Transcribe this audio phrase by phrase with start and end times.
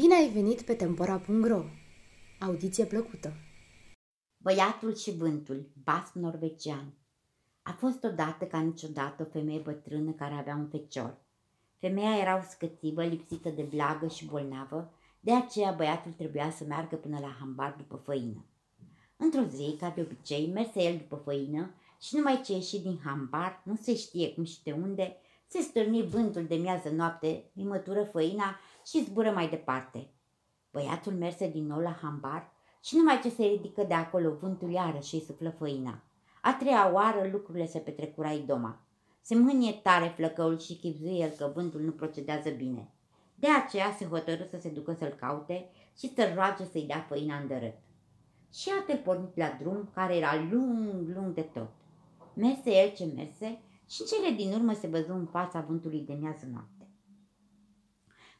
[0.00, 1.62] Bine ai venit pe Tempora.ro!
[2.38, 3.32] Audiție plăcută!
[4.36, 6.94] Băiatul și vântul, bas norvegian.
[7.62, 11.16] A fost odată ca niciodată o femeie bătrână care avea un fecior.
[11.78, 17.18] Femeia era uscățivă, lipsită de blagă și bolnavă, de aceea băiatul trebuia să meargă până
[17.20, 18.44] la hambar după făină.
[19.16, 23.62] Într-o zi, ca de obicei, merse el după făină și numai ce ieși din hambar,
[23.64, 28.04] nu se știe cum și de unde, se stârni vântul de miază noapte, îi mătură
[28.04, 30.10] făina și zbură mai departe.
[30.70, 35.14] Băiatul merse din nou la hambar și numai ce se ridică de acolo vântul iarăși
[35.14, 36.02] îi suflă făina.
[36.42, 38.80] A treia oară lucrurile se petrecura idoma.
[39.20, 42.90] Se mânie tare flăcăul și chipzuie el că vântul nu procedează bine.
[43.34, 47.36] De aceea se hotărâ să se ducă să-l caute și să-l roage să-i dea făina
[47.36, 47.74] în dărât.
[48.52, 51.70] Și a pornit la drum, care era lung, lung de tot.
[52.34, 56.12] Merse el ce merse și în cele din urmă se văzu în fața vântului de
[56.12, 56.79] miază noapte.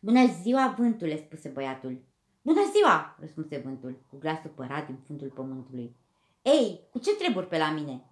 [0.03, 2.03] Bună ziua, vântule, spuse băiatul.
[2.43, 5.97] Bună ziua, răspunse vântul, cu glas supărat din fundul pământului.
[6.43, 8.05] Ei, cu ce treburi pe la mine?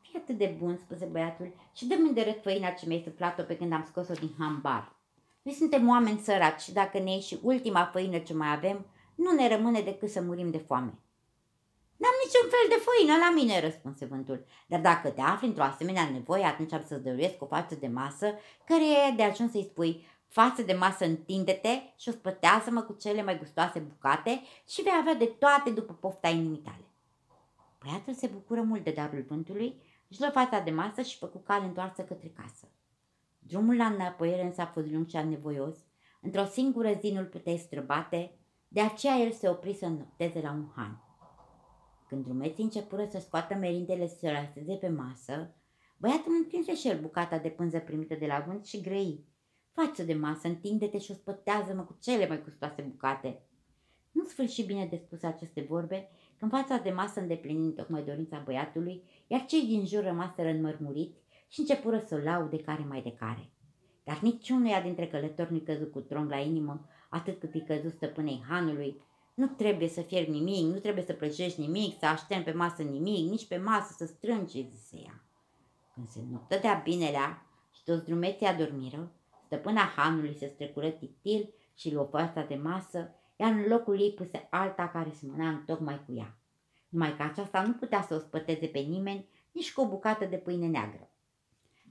[0.00, 3.72] Fii atât de bun, spuse băiatul, și dă-mi de făina ce mi-ai suflat-o pe când
[3.72, 4.96] am scos-o din hambar.
[5.42, 9.48] Noi suntem oameni săraci și dacă ne ieși ultima făină ce mai avem, nu ne
[9.48, 10.98] rămâne decât să murim de foame.
[11.96, 16.08] N-am niciun fel de făină la mine, răspunse vântul, dar dacă te afli într-o asemenea
[16.12, 20.06] nevoie, atunci am să-ți dăruiesc o față de masă, care e de ajuns să-i spui,
[20.28, 25.26] față de masă întinde-te și ospătează-mă cu cele mai gustoase bucate și vei avea de
[25.26, 26.84] toate după pofta inimii tale.
[27.84, 31.64] Băiatul se bucură mult de darul vântului, își luă fața de masă și făcu cale
[31.64, 32.68] întoarsă către casă.
[33.38, 35.76] Drumul la înapoiere însă a fost lung și anevoios,
[36.20, 40.66] într-o singură zi nu-l puteai străbate, de aceea el se opri să nopteze la un
[40.76, 41.02] han.
[42.08, 45.54] Când drumeții începură să scoată merindele să se raseze pe masă,
[45.96, 49.24] băiatul întinse și el bucata de pânză primită de la vânt și grei.
[49.72, 53.42] Față de masă, întinde-te și ospătează-mă cu cele mai gustoase bucate.
[54.10, 59.02] Nu sfârși bine de spus aceste vorbe, când fața de masă îndeplinind tocmai dorința băiatului,
[59.26, 63.50] iar cei din jur rămaseră înmărmuriți și începură să o laude care mai de care.
[64.04, 68.44] Dar niciunuia dintre călători nu-i căzut cu tronc la inimă, atât cât i căzut stăpânei
[68.48, 69.02] hanului,
[69.34, 73.30] nu trebuie să fierbi nimic, nu trebuie să plăcești nimic, să aștepți pe masă nimic,
[73.30, 75.24] nici pe masă să strângi, zise ea.
[75.94, 79.12] Când se noptă de-a binelea și toți drumeții adormiră,
[79.48, 84.46] stăpâna hanului se strecură titil și luă pasta de masă, iar în locul ei puse
[84.50, 86.36] alta care semăna tocmai cu ea.
[86.88, 90.36] Numai că aceasta nu putea să o spăteze pe nimeni, nici cu o bucată de
[90.36, 91.10] pâine neagră.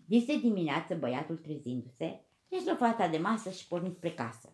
[0.06, 4.54] Dis de dimineață, băiatul trezindu-se, își luă fața de masă și porni spre casă.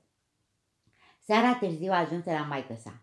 [1.20, 3.02] Seara târziu ajunse la maică sa.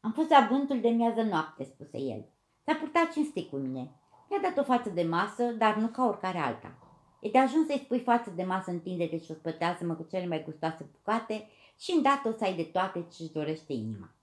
[0.00, 2.24] Am fost la vântul de miază noapte, spuse el.
[2.64, 3.90] S-a purtat cinstit cu mine.
[4.28, 6.89] Mi-a dat o față de masă, dar nu ca oricare alta.
[7.20, 10.88] E de ajuns să-i spui față de masă, întinde-te și ospătează-mă cu cele mai gustoase
[10.92, 11.48] bucate
[11.78, 14.14] și îndată o să ai de toate ce-și dorește inima.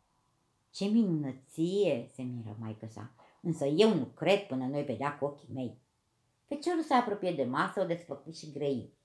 [0.72, 5.54] Ce minunăție, se miră maică sa, însă eu nu cred până noi vedea cu ochii
[5.54, 5.78] mei.
[6.46, 8.96] Feciorul se apropie de masă, o desfăcut și grăi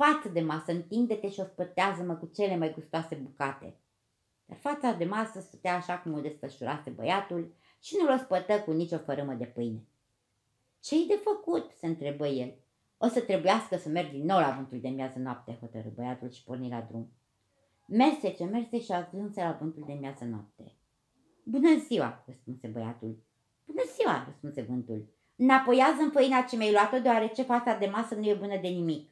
[0.00, 3.76] față de masă, întinde-te și ospătează-mă cu cele mai gustoase bucate.
[4.46, 8.98] Dar fața de masă stătea așa cum o desfășurase băiatul și nu-l ospătă cu nicio
[8.98, 9.82] fărâmă de pâine.
[10.80, 12.54] Ce-i de făcut?" se întrebă el.
[13.02, 16.44] O să trebuiască să merg din nou la vântul de miază noapte, hotărâ băiatul și
[16.44, 17.12] porni la drum.
[17.86, 20.74] Merse ce merse și ajunse la vântul de miază noapte.
[21.44, 23.18] Bună ziua, răspunse băiatul.
[23.64, 25.08] Bună ziua, răspunse vântul.
[25.36, 29.10] Înapoiază în făina ce mi-ai luat-o, deoarece fața de masă nu e bună de nimic.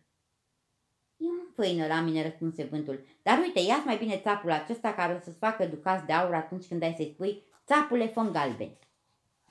[1.17, 3.05] E un făină la mine, răspunse vântul.
[3.23, 6.67] Dar uite, ia mai bine țapul acesta care o să-ți facă ducați de aur atunci
[6.67, 8.71] când ai să-i spui țapule făm galben.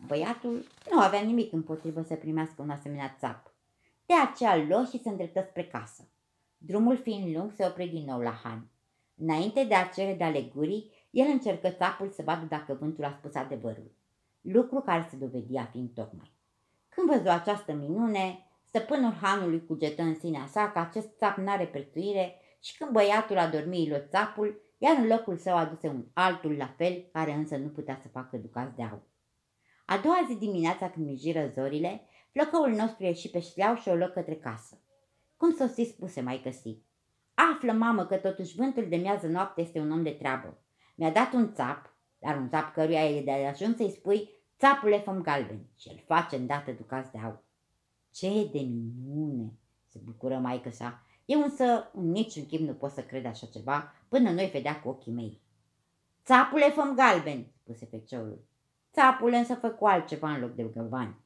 [0.07, 3.55] Băiatul nu avea nimic împotrivă să primească un asemenea țap.
[4.07, 6.09] De aceea luă și se îndreptă spre casă.
[6.57, 8.67] Drumul fiind lung, se opri din nou la Han.
[9.15, 13.35] Înainte de a cere de alegurii, el încercă țapul să vadă dacă vântul a spus
[13.35, 13.91] adevărul.
[14.41, 16.31] Lucru care se dovedia fiind tocmai.
[16.89, 22.35] Când văzu această minune, Stăpânul hanului cugetă în sinea sa că acest țap n-are prețuire
[22.59, 26.73] și când băiatul a dormit îi țapul, iar în locul său aduse un altul la
[26.77, 29.01] fel, care însă nu putea să facă ducați de aur.
[29.85, 32.01] A doua zi dimineața când mijiră zorile,
[32.37, 34.81] flăcăul nostru ieși pe șleau și o luă către casă.
[35.37, 36.77] Cum sosi spuse mai căsi.
[37.33, 40.57] Află, mamă, că totuși vântul de miază noapte este un om de treabă.
[40.95, 44.29] Mi-a dat un țap, dar un țap căruia e de ajuns să-i spui
[44.59, 47.43] țapule făm galben și îl face îndată ducați de aur.
[48.11, 49.53] Ce de minune!
[49.87, 51.03] Se bucură maică sa.
[51.25, 54.89] Eu însă în niciun chip nu pot să cred așa ceva până nu-i vedea cu
[54.89, 55.41] ochii mei.
[56.25, 58.45] Țapule făm galben, spuse feciorul.
[58.93, 61.25] Țapule însă fă cu altceva în loc de gălbani.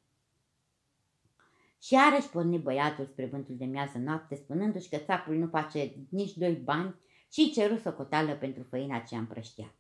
[1.82, 6.34] Și iarăși porni băiatul spre vântul de miază noapte, spunându-și că țapul nu face nici
[6.34, 6.96] doi bani
[7.32, 9.74] și ceru socotală pentru făina ce am prăștiat.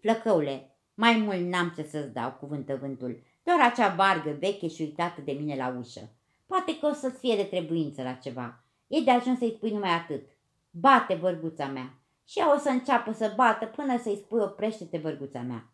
[0.00, 5.20] Flăcăule, mai mult n-am ce să-ți dau, cuvântă vântul, doar acea vargă veche și uitată
[5.20, 6.10] de mine la ușă.
[6.46, 8.64] Poate că o să-ți fie de trebuință la ceva.
[8.86, 10.22] E de ajuns să-i spui numai atât.
[10.70, 11.98] Bate, vărguța mea.
[12.24, 15.72] Și ea o să înceapă să bată până să-i spui oprește-te, vărguța mea.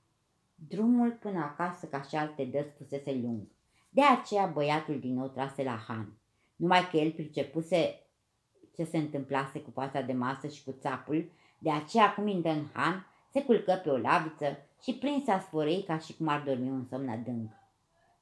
[0.54, 3.46] Drumul până acasă ca și alte dăți fusese lung.
[3.92, 6.12] De aceea băiatul din nou trase la Han.
[6.56, 8.00] Numai că el pricepuse
[8.75, 12.64] ce se întâmplase cu fața de masă și cu țapul, de aceea cum intră în
[12.72, 16.70] Han, se culcă pe o laviță și prinse a sfărăi ca și cum ar dormi
[16.70, 17.50] un somn adânc.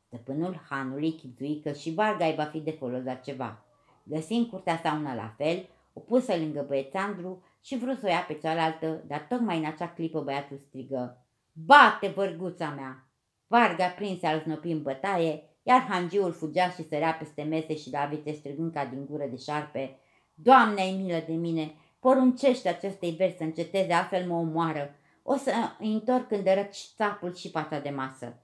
[0.07, 3.65] Stăpânul hanului chipzui că și varga va fi de folos la ceva.
[4.03, 8.09] Găsi în curtea sa una la fel, o pusă lângă băiețandru și vrut să o
[8.09, 11.23] ia pe cealaltă, dar tocmai în acea clipă băiatul strigă
[11.53, 13.07] Bate, vărguța mea!
[13.47, 18.33] Varga prinse al snopi în bătaie, iar hangiul fugea și sărea peste mese și lavite
[18.33, 19.99] strigând ca din gură de șarpe.
[20.35, 21.75] Doamne, ai milă de mine!
[22.01, 24.95] Poruncește acestei verzi să înceteze, altfel mă omoară.
[25.23, 28.43] O să îi întorc îndărăt țapul și pata de masă.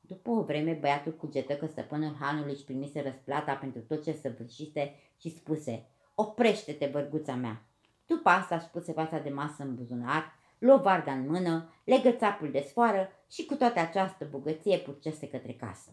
[0.00, 4.94] După o vreme, băiatul cugetă că stăpânul hanului își primise răsplata pentru tot ce săvârșise
[5.20, 7.62] și spuse, Oprește-te, bărguța mea!
[8.06, 12.50] După asta își puse fața de masă în buzunar, luă varga în mână, legă țapul
[12.50, 15.90] de sfoară și cu toată această bogăție purcese către casă.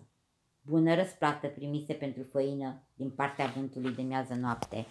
[0.67, 4.85] Bună răsplată primise pentru făină din partea vântului de miază noapte.